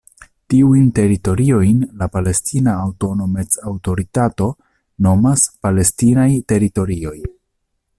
Tiujn 0.51 0.87
teritoriojn 0.99 1.83
la 1.99 2.07
Palestina 2.15 2.73
Aŭtonomec-Aŭtoritato 2.87 4.49
nomas 5.09 5.49
"palestinaj 5.67 6.31
teritorioj". 6.55 7.19